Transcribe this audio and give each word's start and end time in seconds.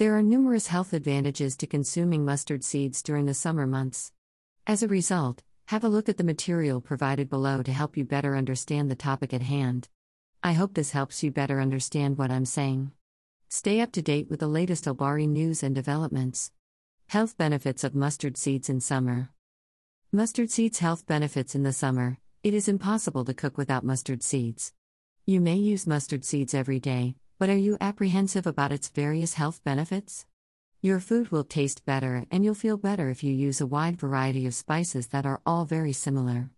There 0.00 0.16
are 0.16 0.22
numerous 0.22 0.68
health 0.68 0.94
advantages 0.94 1.58
to 1.58 1.66
consuming 1.66 2.24
mustard 2.24 2.64
seeds 2.64 3.02
during 3.02 3.26
the 3.26 3.34
summer 3.34 3.66
months. 3.66 4.12
As 4.66 4.82
a 4.82 4.88
result, 4.88 5.42
have 5.66 5.84
a 5.84 5.90
look 5.90 6.08
at 6.08 6.16
the 6.16 6.24
material 6.24 6.80
provided 6.80 7.28
below 7.28 7.62
to 7.62 7.70
help 7.70 7.98
you 7.98 8.04
better 8.06 8.34
understand 8.34 8.90
the 8.90 8.94
topic 8.94 9.34
at 9.34 9.42
hand. 9.42 9.90
I 10.42 10.54
hope 10.54 10.72
this 10.72 10.92
helps 10.92 11.22
you 11.22 11.30
better 11.30 11.60
understand 11.60 12.16
what 12.16 12.30
I'm 12.30 12.46
saying. 12.46 12.92
Stay 13.50 13.82
up 13.82 13.92
to 13.92 14.00
date 14.00 14.30
with 14.30 14.40
the 14.40 14.48
latest 14.48 14.86
Albari 14.86 15.28
news 15.28 15.62
and 15.62 15.74
developments. 15.74 16.50
Health 17.08 17.36
benefits 17.36 17.84
of 17.84 17.94
mustard 17.94 18.38
seeds 18.38 18.70
in 18.70 18.80
summer. 18.80 19.28
Mustard 20.10 20.50
seeds' 20.50 20.78
health 20.78 21.06
benefits 21.06 21.54
in 21.54 21.62
the 21.62 21.74
summer. 21.74 22.16
It 22.42 22.54
is 22.54 22.68
impossible 22.68 23.26
to 23.26 23.34
cook 23.34 23.58
without 23.58 23.84
mustard 23.84 24.22
seeds. 24.22 24.72
You 25.26 25.42
may 25.42 25.56
use 25.56 25.86
mustard 25.86 26.24
seeds 26.24 26.54
every 26.54 26.80
day, 26.80 27.16
but 27.40 27.48
are 27.48 27.56
you 27.56 27.78
apprehensive 27.80 28.46
about 28.46 28.70
its 28.70 28.90
various 28.90 29.32
health 29.32 29.64
benefits? 29.64 30.26
Your 30.82 31.00
food 31.00 31.30
will 31.30 31.42
taste 31.42 31.86
better 31.86 32.26
and 32.30 32.44
you'll 32.44 32.54
feel 32.54 32.76
better 32.76 33.08
if 33.08 33.24
you 33.24 33.32
use 33.32 33.62
a 33.62 33.66
wide 33.66 33.98
variety 33.98 34.46
of 34.46 34.54
spices 34.54 35.06
that 35.06 35.24
are 35.24 35.40
all 35.46 35.64
very 35.64 35.94
similar. 35.94 36.50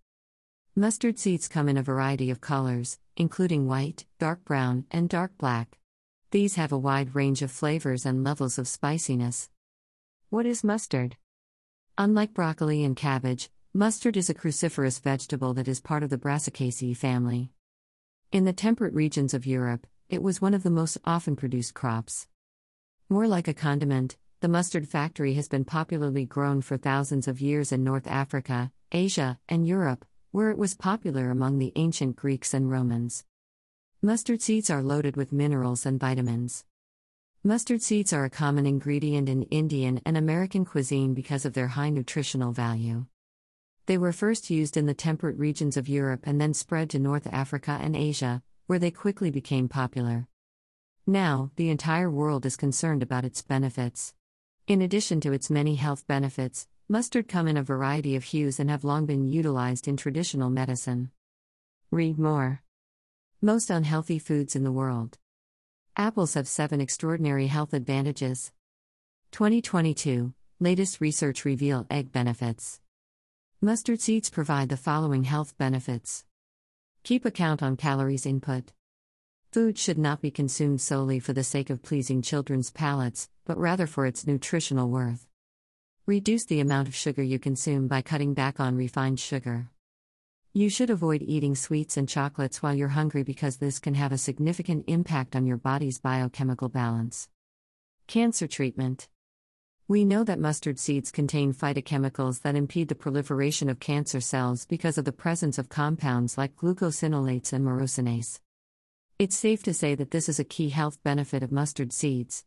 Mustard 0.75 1.21
seeds 1.21 1.47
come 1.47 1.69
in 1.69 1.77
a 1.77 1.85
variety 1.85 2.31
of 2.31 2.41
colors, 2.41 2.99
including 3.17 3.69
white, 3.69 4.07
dark 4.19 4.45
brown, 4.45 4.85
and 4.91 5.09
dark 5.09 5.39
black. 5.39 5.79
These 6.33 6.57
have 6.57 6.73
a 6.73 6.79
wide 6.79 7.15
range 7.15 7.43
of 7.43 7.53
flavors 7.53 8.05
and 8.05 8.25
levels 8.25 8.59
of 8.59 8.67
spiciness. 8.67 9.51
What 10.31 10.47
is 10.47 10.65
mustard? 10.65 11.17
Unlike 11.97 12.35
broccoli 12.35 12.83
and 12.83 12.97
cabbage, 12.97 13.51
mustard 13.73 14.17
is 14.17 14.29
a 14.29 14.35
cruciferous 14.35 15.01
vegetable 15.01 15.55
that 15.55 15.69
is 15.69 15.81
part 15.81 16.03
of 16.03 16.11
the 16.11 16.19
Brassicaceae 16.19 16.97
family. 16.97 17.53
In 18.33 18.47
the 18.47 18.53
temperate 18.53 18.95
regions 18.95 19.33
of 19.33 19.47
Europe, 19.47 19.87
it 20.13 20.23
was 20.23 20.43
one 20.43 20.53
of 20.53 20.63
the 20.63 20.69
most 20.69 20.99
often 21.07 21.35
produced 21.35 21.73
crops. 21.73 22.29
More 23.09 23.27
like 23.27 23.49
a 23.49 23.55
condiment, 23.55 24.19
the 24.41 24.49
mustard 24.49 24.87
factory 24.87 25.33
has 25.35 25.49
been 25.49 25.65
popularly 25.65 26.27
grown 26.27 26.61
for 26.61 26.77
thousands 26.77 27.27
of 27.27 27.41
years 27.41 27.73
in 27.73 27.83
North 27.83 28.07
Africa, 28.07 28.71
Asia, 28.93 29.39
and 29.49 29.67
Europe, 29.67 30.05
where 30.31 30.51
it 30.51 30.59
was 30.59 30.75
popular 30.75 31.31
among 31.31 31.59
the 31.59 31.73
ancient 31.77 32.15
Greeks 32.15 32.53
and 32.53 32.71
Romans. 32.71 33.25
Mustard 34.03 34.43
seeds 34.43 34.69
are 34.69 34.83
loaded 34.83 35.17
with 35.17 35.33
minerals 35.33 35.87
and 35.87 35.99
vitamins. 35.99 36.67
Mustard 37.43 37.81
seeds 37.81 38.13
are 38.13 38.27
a 38.27 38.31
common 38.31 38.67
ingredient 38.67 39.31
in 39.31 39.45
Indian 39.45 40.03
and 40.05 40.19
American 40.19 40.67
cuisine 40.67 41.15
because 41.15 41.47
of 41.47 41.55
their 41.55 41.69
high 41.69 41.89
nutritional 41.89 42.53
value. 42.53 43.07
They 43.87 43.97
were 43.97 44.13
first 44.13 44.51
used 44.51 44.77
in 44.77 44.85
the 44.85 44.93
temperate 44.93 45.39
regions 45.39 45.79
of 45.79 45.89
Europe 45.89 46.25
and 46.25 46.39
then 46.39 46.53
spread 46.53 46.91
to 46.91 46.99
North 46.99 47.27
Africa 47.33 47.79
and 47.81 47.97
Asia, 47.97 48.43
where 48.67 48.79
they 48.79 48.91
quickly 48.91 49.31
became 49.31 49.69
popular. 49.69 50.29
Now, 51.07 51.51
the 51.57 51.71
entire 51.71 52.11
world 52.11 52.47
is 52.47 52.57
concerned 52.57 53.03
about 53.03 53.25
its 53.25 53.43
benefits. 53.43 54.15
In 54.67 54.83
addition 54.83 55.21
to 55.23 55.33
its 55.33 55.51
many 55.51 55.75
health 55.75 56.07
benefits, 56.07 56.69
mustard 56.89 57.29
come 57.29 57.49
in 57.49 57.57
a 57.57 57.63
variety 57.63 58.17
of 58.17 58.25
hues 58.25 58.61
and 58.61 58.71
have 58.71 58.85
long 58.85 59.07
been 59.07 59.29
utilized 59.29 59.89
in 59.89 59.97
traditional 59.97 60.51
medicine. 60.51 61.11
Read 61.91 62.19
more. 62.19 62.63
Most 63.41 63.71
unhealthy 63.71 64.19
foods 64.19 64.55
in 64.55 64.65
the 64.65 64.73
world. 64.73 65.19
Apples 65.97 66.35
have 66.35 66.47
7 66.47 66.81
extraordinary 66.81 67.49
health 67.49 67.75
advantages. 67.75 68.53
2022 69.33 70.35
Latest 70.63 71.01
research 71.01 71.45
reveal 71.45 71.87
egg 71.91 72.13
benefits. 72.13 72.81
Mustard 73.61 74.01
seeds 74.01 74.31
provide 74.31 74.69
the 74.69 74.77
following 74.77 75.25
health 75.25 75.59
benefits. 75.59 76.25
Keep 77.05 77.25
a 77.25 77.33
count 77.33 77.65
on 77.65 77.77
calories 77.77 78.27
input. 78.27 78.73
Food 79.51 79.77
should 79.77 79.99
not 79.99 80.21
be 80.21 80.31
consumed 80.31 80.81
solely 80.81 81.19
for 81.19 81.33
the 81.33 81.43
sake 81.43 81.69
of 81.69 81.83
pleasing 81.83 82.23
children's 82.23 82.71
palates, 82.71 83.29
but 83.45 83.59
rather 83.59 83.89
for 83.89 84.07
its 84.07 84.25
nutritional 84.25 84.89
worth. 84.89 85.27
Reduce 86.07 86.45
the 86.45 86.61
amount 86.61 86.87
of 86.87 86.95
sugar 86.95 87.21
you 87.21 87.41
consume 87.41 87.89
by 87.89 88.03
cutting 88.03 88.35
back 88.35 88.61
on 88.61 88.77
refined 88.77 89.19
sugar. 89.19 89.69
You 90.53 90.71
should 90.71 90.91
avoid 90.91 91.23
eating 91.23 91.57
sweets 91.57 91.97
and 91.97 92.09
chocolates 92.09 92.63
while 92.63 92.75
you're 92.75 92.89
hungry 92.89 93.25
because 93.25 93.57
this 93.57 93.81
can 93.81 93.95
have 93.95 94.13
a 94.13 94.19
significant 94.19 94.85
impact 94.87 95.35
on 95.35 95.45
your 95.45 95.57
body's 95.57 95.99
biochemical 95.99 96.69
balance. 96.69 97.29
Cancer 98.07 98.47
treatment. 98.47 99.09
We 99.89 100.05
know 100.05 100.23
that 100.25 100.39
mustard 100.39 100.79
seeds 100.79 101.11
contain 101.11 101.53
phytochemicals 101.53 102.43
that 102.43 102.55
impede 102.55 102.89
the 102.89 102.95
proliferation 102.95 103.69
of 103.69 103.81
cancer 103.81 104.21
cells 104.21 104.65
because 104.65 104.97
of 104.97 105.05
the 105.05 105.13
presence 105.13 105.59
of 105.59 105.69
compounds 105.69 106.39
like 106.39 106.55
glucosinolates 106.55 107.53
and 107.53 107.67
myrosinase. 107.67 108.39
It's 109.19 109.37
safe 109.37 109.63
to 109.65 109.75
say 109.75 109.95
that 109.97 110.13
this 110.13 110.29
is 110.29 110.39
a 110.39 110.45
key 110.45 110.69
health 110.69 111.03
benefit 111.03 111.43
of 111.43 111.51
mustard 111.51 111.93
seeds. 111.93 112.45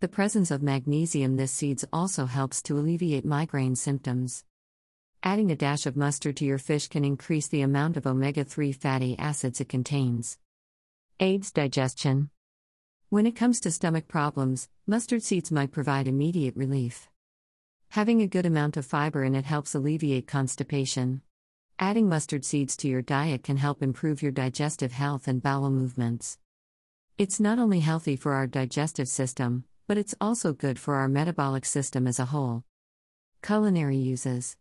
The 0.00 0.08
presence 0.08 0.50
of 0.50 0.62
magnesium 0.62 1.36
this 1.36 1.52
seeds 1.52 1.86
also 1.90 2.26
helps 2.26 2.60
to 2.62 2.78
alleviate 2.78 3.24
migraine 3.24 3.76
symptoms. 3.76 4.44
Adding 5.22 5.50
a 5.50 5.56
dash 5.56 5.86
of 5.86 5.96
mustard 5.96 6.36
to 6.36 6.44
your 6.44 6.58
fish 6.58 6.88
can 6.88 7.02
increase 7.02 7.48
the 7.48 7.62
amount 7.62 7.96
of 7.96 8.06
omega 8.06 8.44
3 8.44 8.72
fatty 8.72 9.18
acids 9.18 9.60
it 9.60 9.70
contains. 9.70 10.36
Aids 11.18 11.50
digestion. 11.50 12.28
When 13.10 13.26
it 13.26 13.36
comes 13.36 13.60
to 13.60 13.70
stomach 13.70 14.08
problems, 14.08 14.68
mustard 14.86 15.22
seeds 15.22 15.52
might 15.52 15.70
provide 15.70 16.08
immediate 16.08 16.56
relief. 16.56 17.08
Having 17.90 18.22
a 18.22 18.26
good 18.26 18.46
amount 18.46 18.76
of 18.76 18.86
fiber 18.86 19.22
in 19.22 19.34
it 19.34 19.44
helps 19.44 19.74
alleviate 19.74 20.26
constipation. 20.26 21.20
Adding 21.78 22.08
mustard 22.08 22.44
seeds 22.44 22.76
to 22.78 22.88
your 22.88 23.02
diet 23.02 23.44
can 23.44 23.56
help 23.56 23.82
improve 23.82 24.22
your 24.22 24.32
digestive 24.32 24.92
health 24.92 25.28
and 25.28 25.42
bowel 25.42 25.70
movements. 25.70 26.38
It's 27.18 27.38
not 27.38 27.60
only 27.60 27.80
healthy 27.80 28.16
for 28.16 28.32
our 28.32 28.48
digestive 28.48 29.06
system, 29.06 29.64
but 29.86 29.98
it's 29.98 30.14
also 30.20 30.52
good 30.52 30.78
for 30.78 30.96
our 30.96 31.08
metabolic 31.08 31.64
system 31.64 32.08
as 32.08 32.18
a 32.18 32.24
whole. 32.24 32.64
Culinary 33.42 33.98
uses 33.98 34.56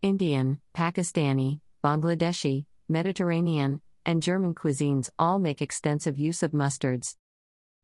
Indian, 0.00 0.60
Pakistani, 0.74 1.60
Bangladeshi, 1.84 2.64
Mediterranean, 2.88 3.82
and 4.06 4.22
German 4.22 4.54
cuisines 4.54 5.10
all 5.18 5.38
make 5.38 5.60
extensive 5.60 6.18
use 6.18 6.42
of 6.42 6.52
mustards. 6.52 7.14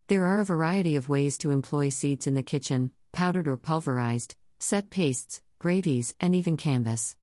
There 0.08 0.26
are 0.26 0.38
a 0.38 0.44
variety 0.44 0.96
of 0.96 1.08
ways 1.08 1.38
to 1.38 1.50
employ 1.50 1.88
seeds 1.88 2.26
in 2.26 2.34
the 2.34 2.42
kitchen 2.42 2.90
powdered 3.12 3.48
or 3.48 3.56
pulverized, 3.56 4.34
set 4.58 4.90
pastes, 4.90 5.40
gravies, 5.58 6.14
and 6.20 6.34
even 6.34 6.58
canvas. 6.58 7.16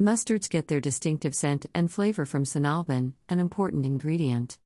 Mustards 0.00 0.48
get 0.48 0.68
their 0.68 0.80
distinctive 0.80 1.34
scent 1.34 1.66
and 1.74 1.92
flavor 1.92 2.24
from 2.24 2.44
sinalbin, 2.44 3.12
an 3.28 3.40
important 3.40 3.84
ingredient. 3.84 4.56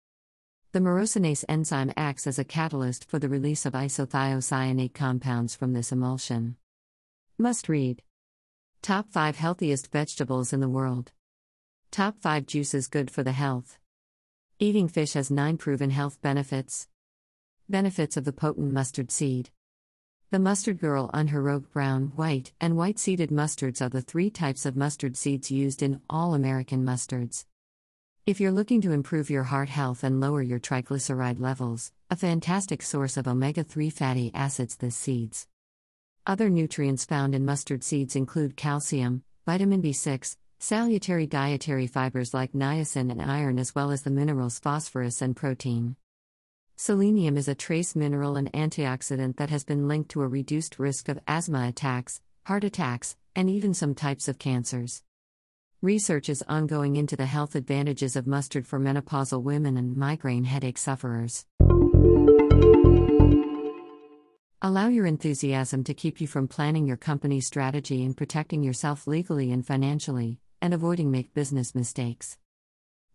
The 0.71 0.79
myrosinase 0.79 1.45
enzyme 1.49 1.93
acts 1.97 2.29
as 2.29 2.39
a 2.39 2.45
catalyst 2.45 3.09
for 3.09 3.19
the 3.19 3.29
release 3.29 3.67
of 3.67 3.73
isothiocyanate 3.73 4.95
compounds 4.95 5.57
from 5.57 5.73
this 5.73 5.91
emulsion. 5.91 6.57
Must 7.39 7.69
read 7.69 8.03
Top 8.83 9.09
5 9.11 9.37
healthiest 9.37 9.91
vegetables 9.91 10.53
in 10.53 10.61
the 10.61 10.69
world. 10.69 11.11
Top 11.91 12.19
5 12.21 12.47
juices 12.47 12.87
good 12.87 13.11
for 13.11 13.25
the 13.25 13.33
health. 13.33 13.79
Eating 14.61 14.87
fish 14.87 15.15
has 15.15 15.29
9 15.31 15.57
proven 15.57 15.91
health 15.91 16.23
benefits. 16.23 16.87
Benefits 17.73 18.19
of 18.19 18.27
the 18.27 18.35
potent 18.35 18.71
mustard 18.71 19.11
seed. 19.11 19.49
The 20.31 20.39
mustard 20.39 20.79
girl 20.79 21.09
unheroic 21.15 21.73
brown, 21.73 22.13
white, 22.17 22.53
and 22.61 22.77
white 22.77 22.99
seeded 22.99 23.31
mustards 23.31 23.81
are 23.81 23.89
the 23.89 24.03
three 24.03 24.29
types 24.29 24.67
of 24.67 24.77
mustard 24.77 25.17
seeds 25.17 25.51
used 25.51 25.83
in 25.83 26.03
all 26.11 26.35
American 26.35 26.85
mustards. 26.85 27.47
If 28.27 28.41
you're 28.41 28.53
looking 28.53 28.83
to 28.83 28.93
improve 28.93 29.31
your 29.31 29.45
heart 29.45 29.71
health 29.71 30.05
and 30.05 30.21
lower 30.21 30.43
your 30.43 30.61
triglyceride 30.61 31.41
levels, 31.41 31.93
a 32.11 32.17
fantastic 32.17 32.83
source 32.83 33.17
of 33.17 33.27
omega 33.27 33.65
3 33.65 33.89
fatty 33.89 34.31
acids, 34.35 34.77
this 34.77 34.95
seeds. 34.95 35.49
Other 36.27 36.51
nutrients 36.51 37.07
found 37.07 37.35
in 37.35 37.47
mustard 37.47 37.83
seeds 37.83 38.15
include 38.15 38.55
calcium, 38.55 39.23
vitamin 39.47 39.81
B6, 39.81 40.37
salutary 40.59 41.27
dietary 41.27 41.87
fibers 41.87 42.35
like 42.35 42.53
niacin 42.53 43.11
and 43.11 43.23
iron, 43.23 43.59
as 43.59 43.75
well 43.75 43.91
as 43.91 44.03
the 44.03 44.11
minerals 44.11 44.59
phosphorus 44.59 45.23
and 45.23 45.35
protein. 45.35 45.97
Selenium 46.85 47.37
is 47.37 47.47
a 47.47 47.55
trace 47.55 47.95
mineral 47.95 48.37
and 48.37 48.53
antioxidant 48.55 49.37
that 49.37 49.51
has 49.51 49.63
been 49.63 49.87
linked 49.87 50.11
to 50.11 50.21
a 50.21 50.27
reduced 50.27 50.81
risk 50.81 51.09
of 51.09 51.17
asthma 51.29 51.69
attacks, 51.69 52.21
heart 52.43 52.65
attacks, 52.65 53.15
and 53.37 53.49
even 53.49 53.73
some 53.73 53.95
types 53.95 54.27
of 54.27 54.41
cancers. 54.41 55.05
Research 55.81 56.29
is 56.29 56.43
ongoing 56.49 56.97
into 56.97 57.15
the 57.15 57.27
health 57.27 57.55
advantages 57.55 58.17
of 58.17 58.27
mustard 58.27 58.67
for 58.67 58.81
menopausal 58.81 59.45
women 59.45 59.77
and 59.77 59.97
migraine 59.97 60.43
headache 60.43 60.77
sufferers. 60.77 61.47
Allow 64.61 64.89
your 64.89 65.07
enthusiasm 65.07 65.85
to 65.85 65.95
keep 65.95 66.21
you 66.21 66.27
from 66.27 66.49
planning 66.49 66.89
your 66.89 66.97
company 66.97 67.41
strategy 67.41 68.05
and 68.05 68.17
protecting 68.17 68.65
yourself 68.65 69.07
legally 69.07 69.53
and 69.53 69.65
financially, 69.65 70.41
and 70.61 70.75
avoiding 70.75 71.13
make 71.13 71.33
business 71.33 71.77
mistakes. 71.77 72.39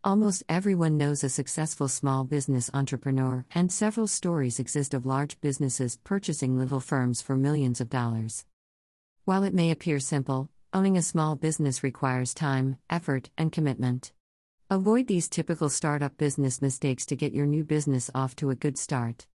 Almost 0.08 0.46
everyone 0.48 0.96
knows 0.96 1.22
a 1.26 1.28
successful 1.28 1.90
small 1.90 2.24
business 2.24 2.72
entrepreneur, 2.74 3.44
and 3.54 3.70
several 3.70 4.08
stories 4.08 4.58
exist 4.58 4.94
of 4.94 5.06
large 5.06 5.38
businesses 5.42 5.98
purchasing 6.02 6.58
little 6.58 6.80
firms 6.80 7.22
for 7.22 7.36
millions 7.36 7.82
of 7.82 7.90
dollars. 7.90 8.46
While 9.26 9.44
it 9.44 9.54
may 9.54 9.70
appear 9.70 10.00
simple, 10.00 10.50
owning 10.72 10.96
a 10.96 11.02
small 11.02 11.36
business 11.36 11.84
requires 11.84 12.34
time, 12.34 12.78
effort, 12.90 13.32
and 13.38 13.52
commitment. 13.52 14.14
Avoid 14.70 15.08
these 15.08 15.28
typical 15.28 15.68
startup 15.68 16.16
business 16.18 16.62
mistakes 16.62 17.06
to 17.08 17.18
get 17.18 17.34
your 17.34 17.46
new 17.46 17.66
business 17.66 18.10
off 18.16 18.34
to 18.38 18.50
a 18.50 18.56
good 18.56 18.78
start. 18.78 19.28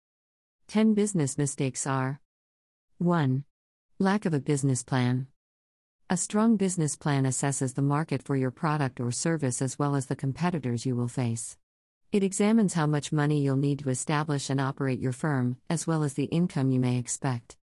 10 0.69 0.95
business 0.95 1.37
mistakes 1.37 1.85
are 1.85 2.21
1. 2.99 3.43
Lack 3.99 4.25
of 4.25 4.33
a 4.33 4.39
business 4.39 4.85
plan. 4.85 5.27
A 6.13 6.17
strong 6.17 6.57
business 6.57 6.97
plan 6.97 7.23
assesses 7.23 7.77
the 7.77 7.83
market 7.83 8.21
for 8.21 8.35
your 8.35 8.51
product 8.51 8.99
or 8.99 9.13
service 9.13 9.63
as 9.63 9.79
well 9.79 9.95
as 9.95 10.07
the 10.07 10.17
competitors 10.17 10.85
you 10.85 10.97
will 10.97 11.07
face. 11.07 11.57
It 12.11 12.25
examines 12.25 12.75
how 12.75 12.89
much 12.89 13.13
money 13.13 13.41
you'll 13.41 13.55
need 13.55 13.79
to 13.79 13.91
establish 13.91 14.51
and 14.51 14.61
operate 14.61 14.99
your 14.99 15.13
firm, 15.13 15.59
as 15.71 15.87
well 15.87 16.03
as 16.03 16.15
the 16.15 16.25
income 16.25 16.73
you 16.73 16.81
may 16.81 16.99
expect. 16.99 17.57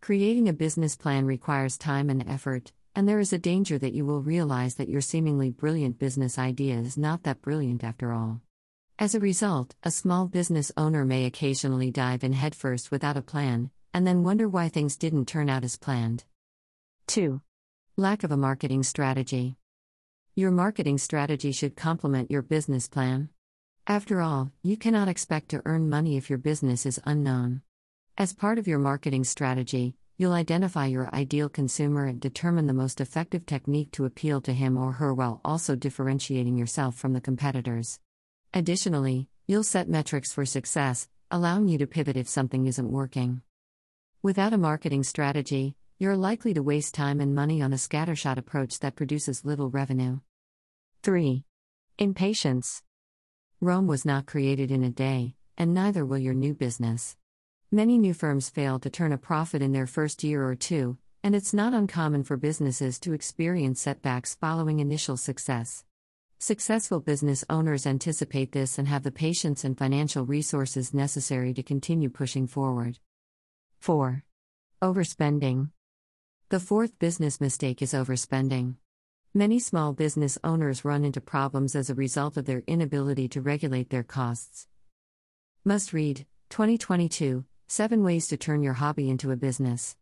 Creating 0.00 0.48
a 0.48 0.54
business 0.54 0.96
plan 0.96 1.26
requires 1.26 1.76
time 1.76 2.08
and 2.08 2.26
effort, 2.26 2.72
and 2.94 3.06
there 3.06 3.20
is 3.20 3.34
a 3.34 3.38
danger 3.38 3.76
that 3.76 3.92
you 3.92 4.06
will 4.06 4.22
realize 4.22 4.76
that 4.76 4.88
your 4.88 5.02
seemingly 5.02 5.50
brilliant 5.50 5.98
business 5.98 6.38
idea 6.38 6.76
is 6.76 6.96
not 6.96 7.24
that 7.24 7.42
brilliant 7.42 7.84
after 7.84 8.10
all. 8.10 8.40
As 8.98 9.14
a 9.14 9.20
result, 9.20 9.74
a 9.82 9.90
small 9.90 10.28
business 10.28 10.72
owner 10.78 11.04
may 11.04 11.26
occasionally 11.26 11.90
dive 11.90 12.24
in 12.24 12.32
headfirst 12.32 12.90
without 12.90 13.18
a 13.18 13.20
plan, 13.20 13.70
and 13.92 14.06
then 14.06 14.24
wonder 14.24 14.48
why 14.48 14.70
things 14.70 14.96
didn't 14.96 15.26
turn 15.26 15.50
out 15.50 15.62
as 15.62 15.76
planned. 15.76 16.24
2. 17.08 17.42
Lack 17.98 18.24
of 18.24 18.30
a 18.30 18.36
marketing 18.36 18.82
strategy. 18.82 19.56
Your 20.34 20.50
marketing 20.50 20.98
strategy 20.98 21.50
should 21.50 21.76
complement 21.76 22.30
your 22.30 22.42
business 22.42 22.88
plan. 22.88 23.30
After 23.86 24.20
all, 24.20 24.52
you 24.62 24.76
cannot 24.76 25.08
expect 25.08 25.48
to 25.48 25.62
earn 25.64 25.88
money 25.88 26.18
if 26.18 26.28
your 26.28 26.38
business 26.38 26.84
is 26.84 27.00
unknown. 27.06 27.62
As 28.18 28.34
part 28.34 28.58
of 28.58 28.68
your 28.68 28.78
marketing 28.78 29.24
strategy, 29.24 29.94
you'll 30.18 30.34
identify 30.34 30.84
your 30.84 31.08
ideal 31.14 31.48
consumer 31.48 32.04
and 32.04 32.20
determine 32.20 32.66
the 32.66 32.74
most 32.74 33.00
effective 33.00 33.46
technique 33.46 33.92
to 33.92 34.04
appeal 34.04 34.42
to 34.42 34.52
him 34.52 34.76
or 34.76 34.92
her 34.92 35.14
while 35.14 35.40
also 35.42 35.74
differentiating 35.74 36.58
yourself 36.58 36.96
from 36.96 37.14
the 37.14 37.20
competitors. 37.22 37.98
Additionally, 38.52 39.30
you'll 39.46 39.62
set 39.62 39.88
metrics 39.88 40.34
for 40.34 40.44
success, 40.44 41.08
allowing 41.30 41.66
you 41.66 41.78
to 41.78 41.86
pivot 41.86 42.18
if 42.18 42.28
something 42.28 42.66
isn't 42.66 42.92
working. 42.92 43.40
Without 44.22 44.52
a 44.52 44.58
marketing 44.58 45.02
strategy, 45.02 45.76
you're 45.98 46.16
likely 46.16 46.52
to 46.52 46.62
waste 46.62 46.94
time 46.94 47.20
and 47.20 47.34
money 47.34 47.62
on 47.62 47.72
a 47.72 47.76
scattershot 47.76 48.36
approach 48.36 48.80
that 48.80 48.96
produces 48.96 49.46
little 49.46 49.70
revenue. 49.70 50.18
3. 51.02 51.42
Impatience. 51.98 52.82
Rome 53.62 53.86
was 53.86 54.04
not 54.04 54.26
created 54.26 54.70
in 54.70 54.84
a 54.84 54.90
day, 54.90 55.36
and 55.56 55.72
neither 55.72 56.04
will 56.04 56.18
your 56.18 56.34
new 56.34 56.52
business. 56.52 57.16
Many 57.72 57.96
new 57.96 58.12
firms 58.12 58.50
fail 58.50 58.78
to 58.80 58.90
turn 58.90 59.10
a 59.10 59.16
profit 59.16 59.62
in 59.62 59.72
their 59.72 59.86
first 59.86 60.22
year 60.22 60.46
or 60.46 60.54
two, 60.54 60.98
and 61.22 61.34
it's 61.34 61.54
not 61.54 61.72
uncommon 61.72 62.24
for 62.24 62.36
businesses 62.36 62.98
to 63.00 63.14
experience 63.14 63.80
setbacks 63.80 64.34
following 64.34 64.80
initial 64.80 65.16
success. 65.16 65.82
Successful 66.38 67.00
business 67.00 67.42
owners 67.48 67.86
anticipate 67.86 68.52
this 68.52 68.78
and 68.78 68.86
have 68.86 69.02
the 69.02 69.10
patience 69.10 69.64
and 69.64 69.78
financial 69.78 70.26
resources 70.26 70.92
necessary 70.92 71.54
to 71.54 71.62
continue 71.62 72.10
pushing 72.10 72.46
forward. 72.46 72.98
4. 73.80 74.22
Overspending. 74.82 75.70
The 76.48 76.60
fourth 76.60 76.96
business 77.00 77.40
mistake 77.40 77.82
is 77.82 77.92
overspending. 77.92 78.76
Many 79.34 79.58
small 79.58 79.92
business 79.92 80.38
owners 80.44 80.84
run 80.84 81.04
into 81.04 81.20
problems 81.20 81.74
as 81.74 81.90
a 81.90 81.94
result 81.96 82.36
of 82.36 82.44
their 82.44 82.62
inability 82.68 83.26
to 83.30 83.40
regulate 83.40 83.90
their 83.90 84.04
costs. 84.04 84.68
Must 85.64 85.92
read 85.92 86.24
2022 86.50 87.44
7 87.66 88.04
Ways 88.04 88.28
to 88.28 88.36
Turn 88.36 88.62
Your 88.62 88.74
Hobby 88.74 89.10
into 89.10 89.32
a 89.32 89.36
Business. 89.36 89.96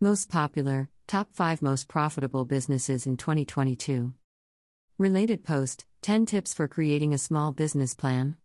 Most 0.00 0.28
popular, 0.28 0.88
Top 1.06 1.28
5 1.34 1.62
Most 1.62 1.86
Profitable 1.86 2.44
Businesses 2.44 3.06
in 3.06 3.16
2022. 3.16 4.12
Related 4.98 5.44
post 5.44 5.84
10 6.02 6.26
Tips 6.26 6.52
for 6.52 6.66
Creating 6.66 7.14
a 7.14 7.18
Small 7.18 7.52
Business 7.52 7.94
Plan. 7.94 8.36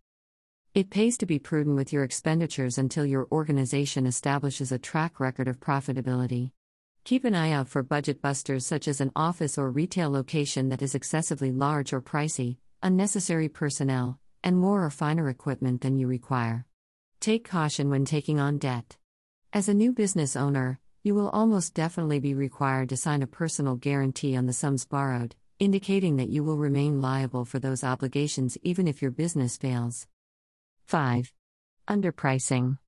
It 0.75 0.92
pays 0.92 1.18
to 1.18 1.25
be 1.25 1.39
prudent 1.39 1.75
with 1.75 1.92
your 1.92 2.04
expenditures 2.04 2.77
until 2.77 3.04
your 3.04 3.27
organization 3.31 4.06
establishes 4.06 4.72
a 4.72 4.77
track 4.77 5.19
record 5.19 5.48
of 5.48 5.60
profitability. 5.60 6.51
Keep 7.06 7.24
an 7.24 7.36
eye 7.36 7.52
out 7.52 7.69
for 7.69 7.84
budget 7.84 8.19
busters 8.19 8.66
such 8.66 8.88
as 8.88 9.00
an 9.00 9.12
office 9.16 9.60
or 9.60 9.69
retail 9.69 10.10
location 10.10 10.69
that 10.69 10.81
is 10.81 10.96
excessively 10.96 11.52
large 11.52 11.94
or 11.94 12.02
pricey, 12.02 12.57
unnecessary 12.81 13.48
personnel, 13.48 14.18
and 14.44 14.57
more 14.57 14.84
or 14.84 14.90
finer 14.90 15.30
equipment 15.30 15.81
than 15.81 16.00
you 16.00 16.07
require. 16.07 16.66
Take 17.19 17.48
caution 17.48 17.92
when 17.92 18.06
taking 18.06 18.40
on 18.40 18.57
debt. 18.57 18.98
As 19.54 19.69
a 19.69 19.74
new 19.75 19.92
business 19.92 20.36
owner, 20.36 20.80
you 21.04 21.13
will 21.13 21.30
almost 21.30 21.75
definitely 21.75 22.19
be 22.19 22.34
required 22.34 22.90
to 22.90 22.98
sign 22.98 23.22
a 23.22 23.28
personal 23.28 23.75
guarantee 23.75 24.36
on 24.36 24.48
the 24.48 24.51
sums 24.51 24.84
borrowed, 24.86 25.36
indicating 25.60 26.16
that 26.16 26.30
you 26.30 26.44
will 26.44 26.58
remain 26.58 27.01
liable 27.01 27.46
for 27.46 27.60
those 27.60 27.84
obligations 27.84 28.58
even 28.63 28.88
if 28.88 29.04
your 29.04 29.12
business 29.12 29.58
fails. 29.58 30.08
5. 30.86 31.31
Underpricing. 31.88 32.80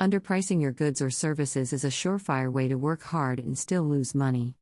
Underpricing 0.00 0.60
your 0.60 0.72
goods 0.72 1.00
or 1.00 1.08
services 1.08 1.72
is 1.72 1.84
a 1.84 1.88
surefire 1.88 2.52
way 2.52 2.66
to 2.66 2.74
work 2.74 3.04
hard 3.04 3.38
and 3.38 3.56
still 3.56 3.84
lose 3.84 4.12
money. 4.12 4.56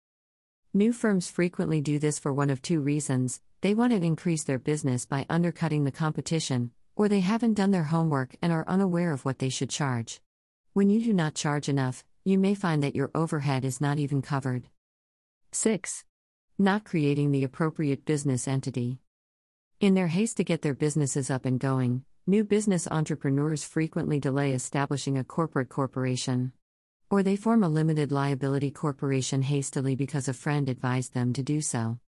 New 0.75 0.93
firms 0.93 1.31
frequently 1.31 1.81
do 1.81 1.99
this 1.99 2.19
for 2.19 2.35
one 2.35 2.51
of 2.51 2.61
two 2.61 2.81
reasons 2.81 3.41
they 3.63 3.73
want 3.73 3.93
to 3.93 4.05
increase 4.05 4.43
their 4.45 4.59
business 4.59 5.07
by 5.07 5.25
undercutting 5.31 5.85
the 5.85 5.93
competition, 5.93 6.71
or 6.97 7.09
they 7.09 7.21
haven't 7.21 7.55
done 7.55 7.71
their 7.71 7.85
homework 7.85 8.37
and 8.43 8.53
are 8.53 8.69
unaware 8.69 9.11
of 9.11 9.25
what 9.25 9.39
they 9.39 9.49
should 9.49 9.71
charge. 9.71 10.21
When 10.75 10.91
you 10.91 11.03
do 11.03 11.15
not 11.15 11.35
charge 11.35 11.69
enough, 11.69 12.05
you 12.25 12.39
may 12.39 12.55
find 12.55 12.83
that 12.83 12.95
your 12.95 13.11
overhead 13.15 13.65
is 13.65 13.81
not 13.81 13.99
even 13.99 14.21
covered. 14.21 14.69
6. 15.53 16.05
Not 16.59 16.85
creating 16.85 17.31
the 17.31 17.45
appropriate 17.45 18.05
business 18.05 18.47
entity. 18.47 18.99
In 19.81 19.95
their 19.95 20.09
haste 20.09 20.37
to 20.37 20.45
get 20.45 20.61
their 20.61 20.75
businesses 20.75 21.31
up 21.31 21.47
and 21.47 21.59
going, 21.59 22.05
New 22.25 22.45
business 22.45 22.87
entrepreneurs 22.89 23.65
frequently 23.65 24.21
delay 24.21 24.53
establishing 24.53 25.19
a 25.19 25.25
corporate 25.25 25.69
corporation. 25.69 26.53
Or 27.11 27.25
they 27.25 27.35
form 27.35 27.65
a 27.65 27.69
limited 27.69 28.13
liability 28.13 28.71
corporation 28.71 29.43
hastily 29.43 29.97
because 29.97 30.29
a 30.29 30.33
friend 30.33 30.69
advised 30.69 31.15
them 31.15 31.33
to 31.33 31.43
do 31.43 31.61
so. 31.61 31.99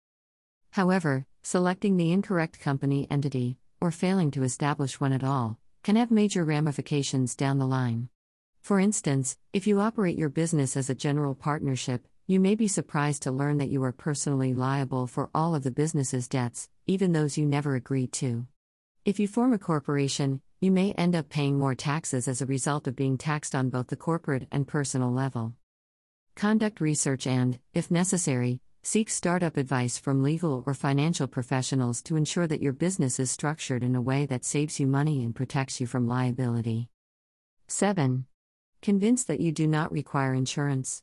However, 0.71 1.27
selecting 1.43 1.97
the 1.97 2.13
incorrect 2.13 2.61
company 2.61 3.09
entity, 3.11 3.59
or 3.81 3.91
failing 3.91 4.31
to 4.31 4.45
establish 4.45 5.01
one 5.01 5.13
at 5.13 5.25
all, 5.25 5.59
can 5.83 5.97
have 5.97 6.13
major 6.13 6.45
ramifications 6.45 7.35
down 7.35 7.59
the 7.59 7.67
line. 7.67 8.09
For 8.61 8.79
instance, 8.79 9.37
if 9.53 9.67
you 9.67 9.81
operate 9.81 10.17
your 10.17 10.29
business 10.29 10.77
as 10.77 10.89
a 10.89 10.95
general 10.95 11.35
partnership, 11.35 12.07
you 12.29 12.39
may 12.39 12.55
be 12.55 12.69
surprised 12.69 13.25
to 13.25 13.33
learn 13.33 13.59
that 13.59 13.69
you 13.69 13.83
are 13.83 13.91
personally 13.91 14.55
liable 14.55 15.09
for 15.09 15.29
all 15.35 15.57
of 15.57 15.65
the 15.65 15.73
business's 15.73 16.29
debts, 16.29 16.69
even 16.87 17.11
those 17.11 17.37
you 17.37 17.47
never 17.47 17.75
agreed 17.75 18.13
to. 18.13 18.47
If 19.05 19.21
you 19.21 19.29
form 19.29 19.53
a 19.53 19.59
corporation, 19.59 20.41
you 20.63 20.71
may 20.73 20.93
end 20.93 21.15
up 21.15 21.29
paying 21.29 21.59
more 21.59 21.75
taxes 21.75 22.27
as 22.27 22.41
a 22.41 22.47
result 22.47 22.87
of 22.87 22.97
being 22.97 23.19
taxed 23.19 23.55
on 23.55 23.69
both 23.69 23.89
the 23.89 23.97
corporate 23.97 24.49
and 24.51 24.67
personal 24.67 25.13
level. 25.13 25.53
Conduct 26.37 26.81
research 26.81 27.27
and, 27.27 27.59
if 27.75 27.91
necessary, 27.91 28.63
seek 28.83 29.11
startup 29.11 29.59
advice 29.59 29.99
from 29.99 30.23
legal 30.23 30.65
or 30.67 30.73
financial 30.73 31.27
professionals 31.27 32.01
to 32.01 32.17
ensure 32.17 32.47
that 32.47 32.63
your 32.63 32.73
business 32.73 33.21
is 33.21 33.31
structured 33.31 33.83
in 33.83 33.95
a 33.95 34.01
way 34.01 34.25
that 34.25 34.43
saves 34.43 34.81
you 34.81 34.87
money 34.87 35.23
and 35.23 35.35
protects 35.35 35.83
you 35.83 35.87
from 35.87 36.09
liability. 36.09 36.89
7. 37.69 38.25
Convinced 38.81 39.29
that 39.29 39.41
you 39.41 39.53
do 39.53 39.67
not 39.67 39.93
require 39.93 40.33
insurance. 40.33 41.03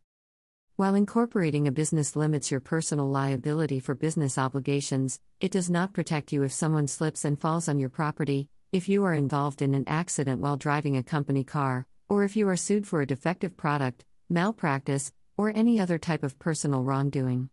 While 0.78 0.96
incorporating 0.96 1.68
a 1.68 1.72
business 1.72 2.16
limits 2.16 2.50
your 2.50 2.60
personal 2.60 3.08
liability 3.08 3.80
for 3.80 3.94
business 3.94 4.38
obligations, 4.38 5.20
it 5.40 5.52
does 5.52 5.70
not 5.70 5.94
protect 5.94 6.32
you 6.32 6.44
if 6.44 6.54
someone 6.54 6.88
slips 6.88 7.26
and 7.26 7.40
falls 7.40 7.68
on 7.68 7.78
your 7.78 7.90
property, 7.90 8.48
if 8.72 8.88
you 8.88 9.04
are 9.04 9.14
involved 9.14 9.62
in 9.62 9.76
an 9.76 9.84
accident 9.86 10.40
while 10.40 10.58
driving 10.58 10.96
a 10.96 11.04
company 11.04 11.44
car, 11.44 11.86
or 12.10 12.24
if 12.24 12.36
you 12.36 12.48
are 12.48 12.56
sued 12.56 12.88
for 12.88 13.02
a 13.02 13.06
defective 13.06 13.58
product, 13.58 14.06
malpractice, 14.30 15.12
or 15.38 15.52
any 15.56 15.80
other 15.80 15.98
type 15.98 16.24
of 16.24 16.40
personal 16.40 16.84
wrongdoing. 16.84 17.50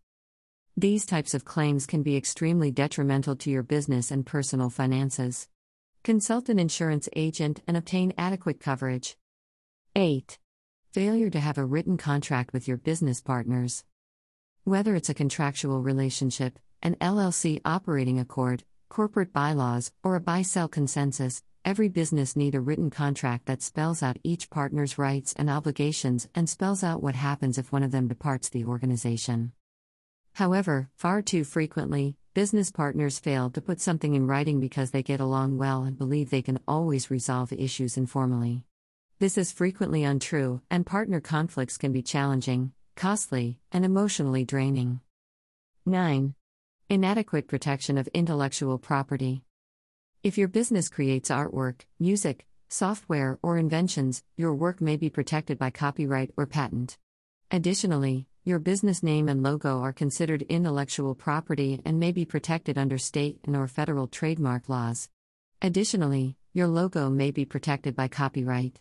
These 0.77 1.05
types 1.05 1.35
of 1.35 1.45
claims 1.45 1.87
can 1.87 2.05
be 2.05 2.17
extremely 2.17 2.71
detrimental 2.71 3.35
to 3.37 3.51
your 3.51 3.65
business 3.65 4.13
and 4.13 4.25
personal 4.25 4.71
finances. 4.71 5.49
Consult 6.05 6.49
an 6.49 6.61
insurance 6.61 7.09
agent 7.17 7.63
and 7.67 7.77
obtain 7.77 8.15
adequate 8.17 8.61
coverage. 8.61 9.17
8. 9.97 10.39
Failure 10.99 11.31
to 11.31 11.39
have 11.39 11.59
a 11.59 11.65
written 11.65 11.97
contract 11.97 12.53
with 12.53 12.67
your 12.67 12.77
business 12.77 13.21
partners. 13.21 13.85
Whether 14.65 14.97
it's 14.97 15.09
a 15.09 15.15
contractual 15.15 15.81
relationship, 15.81 16.59
an 16.83 16.97
LLC 16.97 17.61
operating 17.65 18.19
accord, 18.19 18.65
corporate 18.89 19.33
bylaws, 19.33 19.93
or 20.03 20.17
a 20.17 20.21
buy 20.21 20.43
sell 20.43 20.67
consensus, 20.67 21.45
every 21.65 21.89
business 21.89 22.35
need 22.35 22.57
a 22.57 22.61
written 22.61 22.91
contract 22.91 23.47
that 23.47 23.63
spells 23.63 24.03
out 24.03 24.19
each 24.25 24.51
partner's 24.51 24.99
rights 24.99 25.35
and 25.37 25.49
obligations 25.49 26.29
and 26.35 26.51
spells 26.51 26.83
out 26.83 27.01
what 27.01 27.15
happens 27.15 27.59
if 27.59 27.71
one 27.71 27.85
of 27.85 27.93
them 27.93 28.09
departs 28.09 28.49
the 28.49 28.65
organization. 28.65 29.53
However, 30.33 30.91
far 30.97 31.23
too 31.23 31.45
frequently, 31.45 32.17
business 32.35 32.73
partners 32.73 33.21
fail 33.21 33.51
to 33.51 33.61
put 33.61 33.81
something 33.81 34.15
in 34.17 34.27
writing 34.27 34.59
because 34.59 34.91
they 34.91 35.05
get 35.05 35.21
along 35.21 35.59
well 35.59 35.85
and 35.85 35.97
believe 35.97 36.31
they 36.31 36.43
can 36.43 36.59
always 36.67 37.09
resolve 37.09 37.53
issues 37.53 37.97
informally. 37.97 38.65
This 39.21 39.37
is 39.37 39.51
frequently 39.51 40.05
untrue, 40.05 40.61
and 40.71 40.87
partner 40.87 41.21
conflicts 41.21 41.77
can 41.77 41.91
be 41.91 42.03
challenging, 42.03 42.71
costly, 42.95 43.59
and 43.73 43.85
emotionally 43.85 44.45
draining. 44.45 45.01
9. 45.87 46.35
Inadequate 46.89 47.49
protection 47.49 47.99
of 47.99 48.07
intellectual 48.15 48.79
property. 48.79 49.43
If 50.23 50.39
your 50.39 50.47
business 50.47 50.89
creates 50.89 51.31
artwork, 51.31 51.81
music, 51.99 52.47
software, 52.69 53.41
or 53.43 53.59
inventions, 53.59 54.23
your 54.37 54.55
work 54.55 54.81
may 54.81 54.97
be 54.97 55.11
protected 55.11 55.59
by 55.59 55.71
copyright 55.71 56.31
or 56.37 56.47
patent. 56.47 56.97
Additionally, 57.51 58.29
your 58.45 58.61
business 58.61 59.03
name 59.03 59.29
and 59.29 59.43
logo 59.43 59.81
are 59.81 59.93
considered 59.93 60.43
intellectual 60.43 61.17
property 61.17 61.83
and 61.85 61.99
may 61.99 62.13
be 62.13 62.25
protected 62.25 62.79
under 62.79 62.99
state 62.99 63.41
and 63.43 63.57
or 63.57 63.67
federal 63.67 64.07
trademark 64.07 64.69
laws. 64.69 65.09
Additionally, 65.61 66.37
your 66.53 66.69
logo 66.69 67.11
may 67.11 67.33
be 67.33 67.45
protected 67.45 67.97
by 67.97 68.07
copyright. 68.07 68.79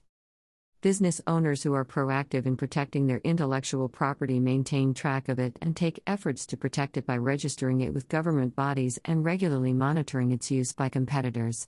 Business 0.82 1.20
owners 1.26 1.64
who 1.64 1.74
are 1.74 1.84
proactive 1.84 2.46
in 2.46 2.56
protecting 2.56 3.08
their 3.08 3.22
intellectual 3.24 3.90
property 3.90 4.40
maintain 4.40 4.94
track 4.94 5.28
of 5.28 5.40
it 5.40 5.58
and 5.60 5.76
take 5.76 6.00
efforts 6.06 6.46
to 6.46 6.56
protect 6.56 6.98
it 6.98 7.06
by 7.08 7.18
registering 7.18 7.82
it 7.82 7.96
with 7.96 8.08
government 8.08 8.56
bodies 8.56 9.00
and 9.04 9.26
regularly 9.26 9.74
monitoring 9.74 10.32
its 10.32 10.52
use 10.52 10.74
by 10.74 10.88
competitors. 10.88 11.68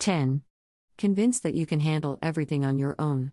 10. 0.00 0.42
Convinced 0.98 1.42
that 1.42 1.54
you 1.54 1.64
can 1.64 1.80
handle 1.80 2.18
everything 2.20 2.66
on 2.66 2.78
your 2.78 2.94
own. 2.98 3.32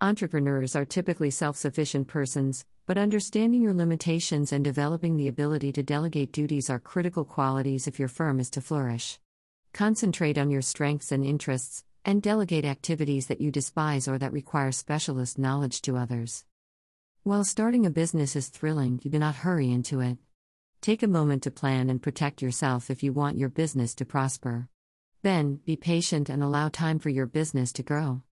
Entrepreneurs 0.00 0.74
are 0.74 0.86
typically 0.86 1.30
self 1.30 1.58
sufficient 1.58 2.08
persons, 2.08 2.64
but 2.86 2.96
understanding 2.96 3.60
your 3.60 3.74
limitations 3.74 4.54
and 4.54 4.64
developing 4.64 5.18
the 5.18 5.28
ability 5.28 5.70
to 5.70 5.82
delegate 5.82 6.32
duties 6.32 6.70
are 6.70 6.80
critical 6.80 7.26
qualities 7.26 7.86
if 7.86 7.98
your 7.98 8.08
firm 8.08 8.40
is 8.40 8.48
to 8.48 8.62
flourish. 8.62 9.20
Concentrate 9.74 10.38
on 10.38 10.50
your 10.50 10.62
strengths 10.62 11.12
and 11.12 11.26
interests, 11.26 11.84
and 12.04 12.22
delegate 12.22 12.64
activities 12.64 13.28
that 13.28 13.40
you 13.40 13.50
despise 13.50 14.06
or 14.06 14.18
that 14.18 14.32
require 14.32 14.72
specialist 14.72 15.38
knowledge 15.38 15.80
to 15.82 15.96
others. 15.96 16.44
While 17.22 17.44
starting 17.44 17.86
a 17.86 17.90
business 17.90 18.36
is 18.36 18.48
thrilling, 18.48 19.00
you 19.02 19.10
do 19.10 19.18
not 19.18 19.36
hurry 19.36 19.70
into 19.70 20.00
it. 20.00 20.18
Take 20.82 21.02
a 21.02 21.08
moment 21.08 21.44
to 21.44 21.50
plan 21.50 21.88
and 21.88 22.02
protect 22.02 22.42
yourself 22.42 22.90
if 22.90 23.02
you 23.02 23.12
want 23.12 23.38
your 23.38 23.48
business 23.48 23.94
to 23.94 24.04
prosper. 24.04 24.68
Then, 25.22 25.60
be 25.64 25.76
patient 25.76 26.28
and 26.28 26.42
allow 26.42 26.68
time 26.68 26.98
for 26.98 27.08
your 27.08 27.26
business 27.26 27.72
to 27.74 27.82
grow. 27.82 28.20